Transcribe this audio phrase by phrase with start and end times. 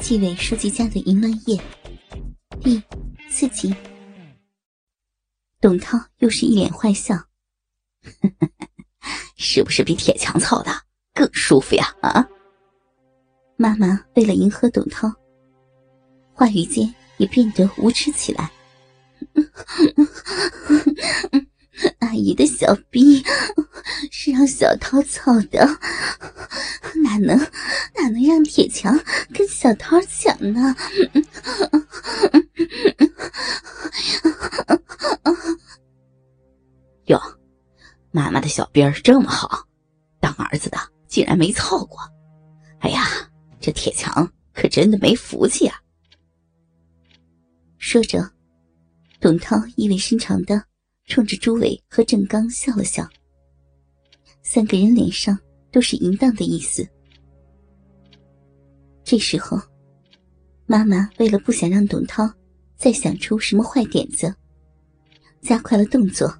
[0.00, 1.60] 纪委书记家的淫乱夜
[2.60, 2.82] 第
[3.28, 3.74] 四集，
[5.60, 7.14] 董涛又是一脸坏笑，
[9.36, 10.72] 是不是比铁墙操的
[11.14, 11.94] 更舒服呀？
[12.00, 12.26] 啊！
[13.56, 15.12] 妈妈为了迎合董涛，
[16.32, 18.50] 话语间也变得无耻起来。
[22.00, 23.22] 阿姨的小逼
[24.10, 25.66] 是让小涛操的，
[27.02, 27.38] 哪能
[27.94, 28.98] 哪能让铁强
[29.32, 30.74] 跟小涛抢呢？
[37.06, 37.20] 哟，
[38.10, 39.66] 妈妈的小兵儿这么好，
[40.20, 41.98] 当儿子的竟然没操过。
[42.80, 43.06] 哎呀，
[43.60, 45.76] 这铁强可真的没福气啊！
[47.78, 48.30] 说着，
[49.20, 50.64] 董涛意味深长的。
[51.06, 53.04] 冲着朱伟和郑刚笑了笑，
[54.42, 55.38] 三个人脸上
[55.70, 56.86] 都是淫荡的意思。
[59.04, 59.60] 这时候，
[60.66, 62.30] 妈妈为了不想让董涛
[62.76, 64.34] 再想出什么坏点子，
[65.40, 66.32] 加快了动作，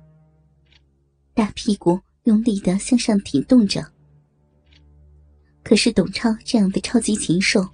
[1.35, 3.85] 大屁股用力的向上挺动着。
[5.63, 7.67] 可是董超这样的超级禽兽，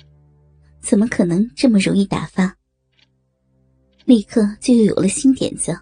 [0.81, 2.57] 怎么可能这么容易打发？
[4.05, 5.79] 立刻就又有了新点子。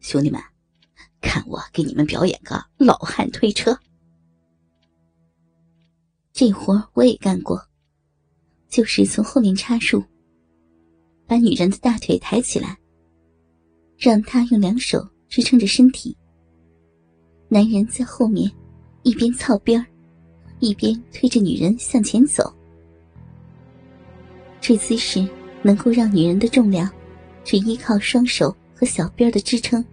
[0.00, 0.40] 兄弟们，
[1.20, 3.78] 看我给你们表演个老汉推车。
[6.32, 7.60] 这活我也干过，
[8.68, 10.02] 就是从后面插入，
[11.26, 12.78] 把女人的大腿抬起来，
[13.96, 16.16] 让她用两手支撑着身体，
[17.48, 18.50] 男人在后面
[19.02, 19.84] 一边操边，
[20.60, 22.54] 一边推着女人向前走。
[24.60, 25.28] 这姿势
[25.62, 26.90] 能够让女人的重量
[27.44, 28.54] 只依靠双手。
[28.80, 29.84] 和小边的支撑，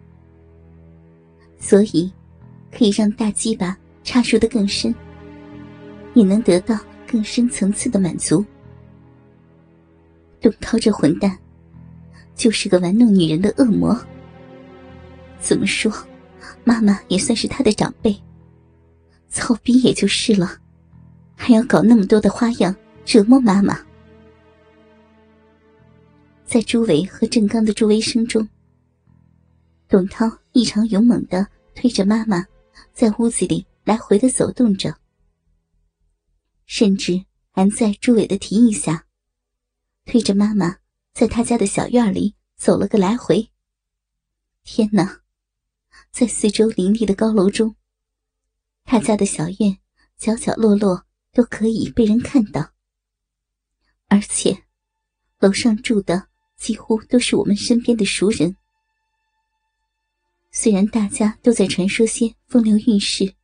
[1.60, 2.12] 所以
[2.72, 4.94] 可以让大鸡巴插入的更深，
[6.14, 8.46] 也能得到更深层次的满足。
[10.40, 11.36] 董涛这混蛋，
[12.36, 14.00] 就是个玩弄女人的恶魔。
[15.40, 15.92] 怎么说，
[16.64, 18.16] 妈妈也算是他的长辈，
[19.30, 20.58] 操逼也就是了，
[21.36, 22.76] 还要搞那么多的花样
[23.06, 23.80] 折磨妈妈。
[26.46, 28.48] 在朱伟和郑刚的助威声中。
[29.88, 32.44] 董涛异常勇猛的推着妈妈，
[32.92, 34.98] 在屋子里来回的走动着，
[36.66, 39.06] 甚至还在朱伟的提议下，
[40.06, 40.78] 推着妈妈
[41.14, 43.52] 在他家的小院里走了个来回。
[44.64, 45.22] 天哪，
[46.12, 47.76] 在四周林立的高楼中，
[48.86, 49.78] 他家的小院
[50.18, 52.72] 角角落落都可以被人看到，
[54.08, 54.64] 而且
[55.38, 58.58] 楼上住的几乎都是我们身边的熟人。
[60.58, 63.36] 虽然大家都在传说些风流韵事，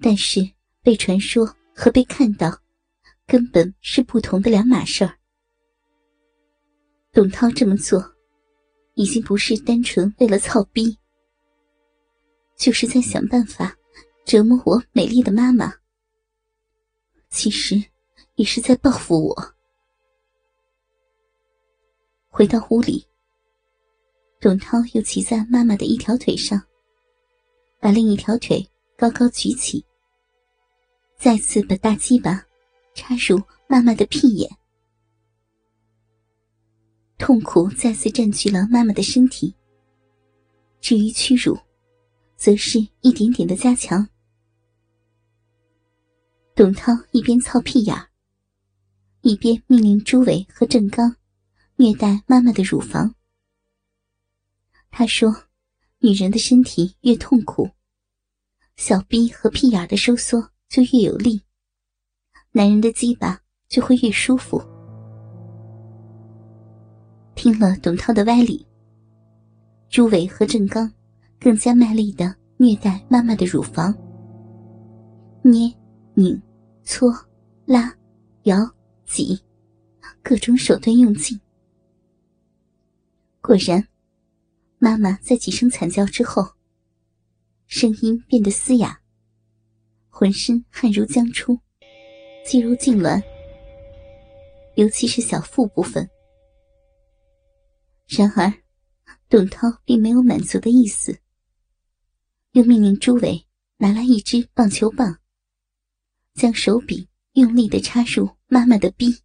[0.00, 0.40] 但是
[0.82, 2.60] 被传说和被看到，
[3.28, 5.16] 根本是不同的两码事儿。
[7.12, 8.12] 董涛这么做，
[8.94, 10.98] 已经不是单纯为了操逼，
[12.56, 13.72] 就是在想办法
[14.26, 15.72] 折磨我美丽的妈妈。
[17.30, 17.80] 其实，
[18.34, 19.54] 也是在报复我。
[22.26, 23.07] 回到屋里。
[24.40, 26.62] 董涛又骑在妈妈的一条腿上，
[27.80, 28.64] 把另一条腿
[28.96, 29.84] 高高举起，
[31.16, 32.40] 再次把大鸡巴
[32.94, 34.48] 插入妈妈的屁眼，
[37.18, 39.52] 痛苦再次占据了妈妈的身体。
[40.80, 41.58] 至于屈辱，
[42.36, 44.08] 则是一点点的加强。
[46.54, 47.96] 董涛一边操屁眼
[49.22, 51.16] 一边命令朱伟和郑刚
[51.74, 53.12] 虐待妈妈的乳房。
[54.98, 55.32] 他说
[56.02, 57.70] ：“女人的身体越痛苦，
[58.74, 61.40] 小臂和屁眼的收缩就越有力，
[62.50, 64.60] 男人的鸡巴就会越舒服。”
[67.36, 68.66] 听了董涛的歪理，
[69.88, 70.92] 朱伟和郑刚
[71.38, 73.94] 更加卖力的虐待妈妈的乳房，
[75.42, 75.72] 捏、
[76.14, 76.42] 拧、
[76.82, 77.14] 搓、
[77.66, 77.96] 拉、
[78.42, 78.68] 摇、
[79.06, 79.40] 挤，
[80.24, 81.40] 各种手段用尽。
[83.40, 83.87] 果然。
[84.80, 86.54] 妈妈在几声惨叫之后，
[87.66, 89.02] 声音变得嘶哑，
[90.08, 91.58] 浑身汗如浆出，
[92.46, 93.20] 肌肉痉挛，
[94.76, 96.08] 尤其是小腹部分。
[98.06, 98.52] 然而，
[99.28, 101.18] 董涛并没有满足的意思，
[102.52, 103.46] 又命令朱伟
[103.78, 105.18] 拿来一支棒球棒，
[106.34, 109.24] 将手柄用力的插入妈妈的逼。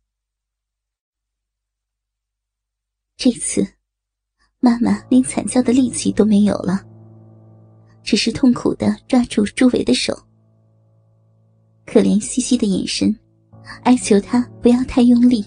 [3.16, 3.76] 这次。
[4.66, 6.82] 妈妈连惨叫的力气都没有了，
[8.02, 10.18] 只是痛苦的抓住朱伟的手，
[11.86, 13.14] 可怜兮兮的眼神，
[13.84, 15.44] 哀求他不要太用力。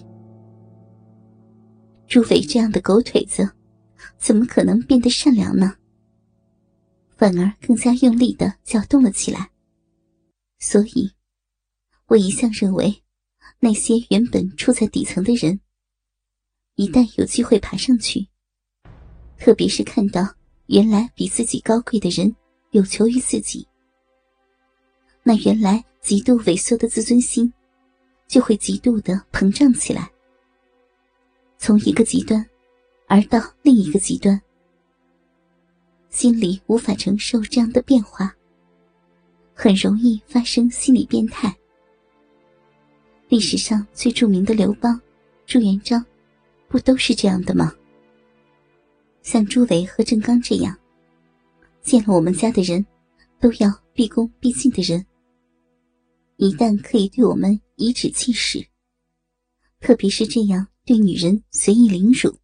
[2.05, 3.49] 朱伟这样的狗腿子，
[4.19, 5.73] 怎么可能变得善良呢？
[7.15, 9.49] 反而更加用力的搅动了起来。
[10.59, 11.11] 所以，
[12.05, 13.01] 我一向认为，
[13.59, 15.59] 那些原本处在底层的人，
[16.75, 18.27] 一旦有机会爬上去，
[19.39, 20.27] 特别是看到
[20.65, 22.35] 原来比自己高贵的人
[22.71, 23.65] 有求于自己，
[25.23, 27.51] 那原来极度萎缩的自尊心，
[28.27, 30.09] 就会极度的膨胀起来。
[31.57, 32.45] 从一个极端，
[33.07, 34.39] 而到另一个极端，
[36.09, 38.35] 心里无法承受这样的变化，
[39.53, 41.55] 很容易发生心理变态。
[43.29, 44.99] 历史上最著名的刘邦、
[45.45, 46.05] 朱元璋，
[46.67, 47.73] 不都是这样的吗？
[49.27, 50.73] 像朱伟和郑刚这样，
[51.81, 52.85] 见了我们家的人，
[53.41, 55.05] 都要毕恭毕敬的人，
[56.37, 58.65] 一旦可以对我们颐指气使，
[59.81, 60.65] 特别是这样。
[60.85, 62.39] 对女人随意凌辱，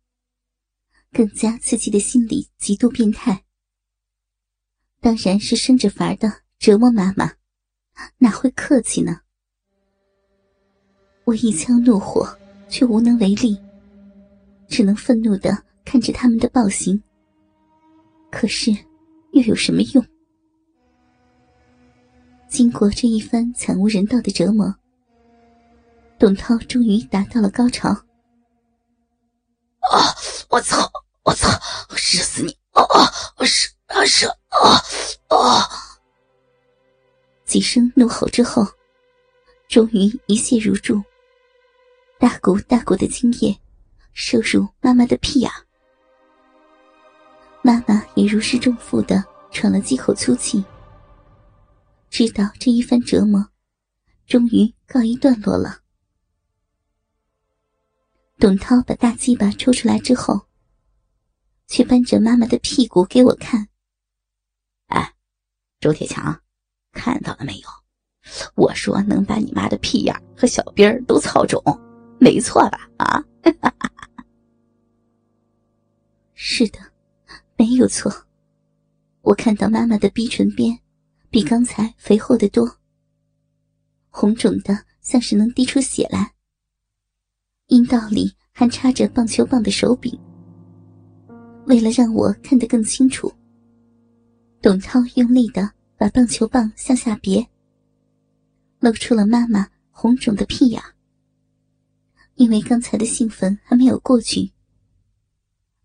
[1.13, 3.45] 更加刺激的心理极度变态，
[4.99, 7.31] 当然是生着法儿的折磨妈妈，
[8.17, 9.21] 哪会客气呢？
[11.23, 12.37] 我一腔怒火
[12.67, 13.57] 却无能为力，
[14.67, 15.63] 只能愤怒的
[15.93, 16.99] 看着他们的暴行。
[18.31, 18.71] 可是
[19.33, 20.03] 又有什么用？
[22.49, 24.73] 经过这一番惨无人道的折磨，
[26.17, 27.91] 董涛终于达到了高潮。
[27.91, 28.01] 啊！
[30.49, 30.91] 我操！
[31.25, 31.47] 我操！
[31.95, 32.57] 射死你！
[32.71, 33.05] 啊啊！
[33.45, 34.81] 射啊射啊
[35.27, 35.69] 啊！
[37.45, 38.65] 几声怒吼之后，
[39.67, 40.99] 终于一泻如注，
[42.17, 43.55] 大股大股的精液
[44.13, 45.51] 射入妈妈的屁眼。
[47.65, 50.63] 妈妈也如释重负的喘了几口粗气，
[52.09, 53.49] 知道这一番折磨
[54.27, 55.79] 终于告一段落了。
[58.37, 60.41] 董涛把大鸡巴抽出来之后，
[61.67, 63.69] 却扳着妈妈的屁股给我看。
[64.87, 65.13] 哎，
[65.79, 66.37] 周铁强，
[66.91, 67.69] 看到了没有？
[68.55, 71.63] 我说能把你妈的屁眼和小兵儿都操肿，
[72.19, 72.89] 没错吧？
[72.97, 73.23] 啊，
[76.33, 76.79] 是的，
[77.57, 78.11] 没有错。
[79.21, 80.77] 我看到妈妈的逼唇边
[81.29, 82.77] 比刚才肥厚的多，
[84.09, 86.33] 红肿的像是能滴出血来。
[87.67, 90.19] 阴道里还插着棒球棒的手柄。
[91.65, 93.31] 为了让我看得更清楚，
[94.61, 97.47] 董涛用力的把棒球棒向下别，
[98.79, 100.83] 露出了妈妈红肿的屁眼。
[102.35, 104.51] 因为刚才的兴奋还没有过去，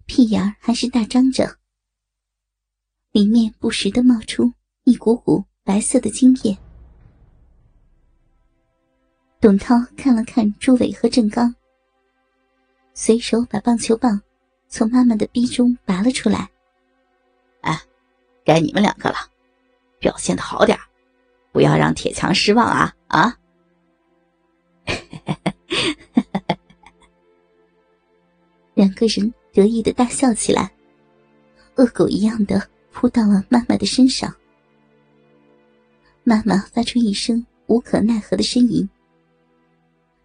[0.06, 1.57] 屁眼还是大张着，
[3.12, 4.52] 里面不时的冒出
[4.84, 6.54] 一股股白色的精液。
[9.40, 11.54] 董涛看了看朱伟和郑刚。
[12.92, 14.20] 随手把棒球棒
[14.68, 16.50] 从妈妈的逼中拔了出来。
[17.60, 17.80] 哎，
[18.44, 19.16] 该你们两个了，
[19.98, 20.76] 表现的好点
[21.52, 23.38] 不要让铁强失望啊啊！
[28.74, 30.72] 两个人得意的大笑起来，
[31.76, 32.68] 恶狗一样的
[33.00, 34.34] 扑到了妈妈的身上。
[36.24, 38.88] 妈妈发出一声无可奈何的呻吟，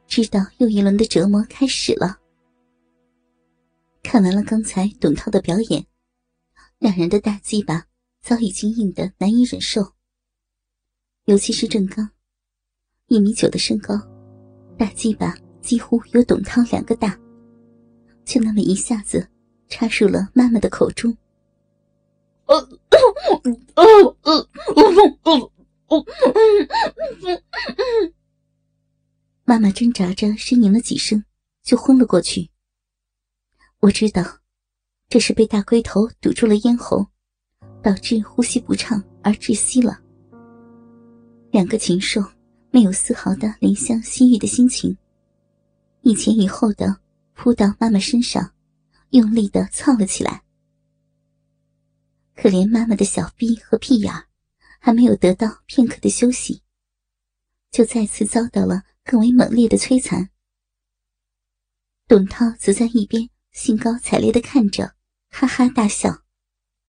[0.08, 2.18] 知道又一轮的折磨开始了。
[4.02, 5.86] 看完了刚才董涛的表演，
[6.80, 7.86] 两人的大鸡巴
[8.24, 9.94] 早已经硬得难以忍受。
[11.26, 12.10] 尤其是郑刚，
[13.06, 14.02] 一米九的身高，
[14.80, 17.16] 大鸡巴几乎有董涛两个大，
[18.26, 19.30] 就那么一下子
[19.70, 21.16] 插入了妈妈的口中。
[22.46, 22.98] 呃呃
[23.76, 23.84] 呃
[24.26, 25.34] 呃
[27.22, 27.44] 呃
[29.46, 31.24] 妈妈挣扎着呻吟了几声，
[31.64, 32.50] 就昏了过去。
[33.80, 34.24] 我知道，
[35.10, 37.06] 这是被大龟头堵住了咽喉，
[37.82, 40.00] 导致呼吸不畅而窒息了。
[41.52, 42.24] 两个禽兽
[42.72, 44.98] 没有丝毫的怜香惜玉的心情，
[46.02, 46.98] 一前一后的
[47.34, 48.52] 扑到妈妈身上，
[49.10, 50.42] 用力的操了起来。
[52.36, 54.12] 可怜妈妈的小臂和屁眼
[54.80, 56.64] 还没有得到片刻的休息，
[57.72, 60.30] 就再次遭到了更为猛烈的摧残。
[62.08, 63.30] 董涛则在一边。
[63.54, 64.96] 兴高采烈的看着，
[65.30, 66.23] 哈哈大笑。